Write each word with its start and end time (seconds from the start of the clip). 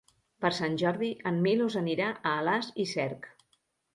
Per 0.43 0.49
Sant 0.59 0.77
Jordi 0.81 1.09
en 1.31 1.37
Milos 1.43 1.77
anirà 1.83 2.09
a 2.13 2.31
Alàs 2.45 2.71
i 2.85 2.87
Cerc. 2.95 3.29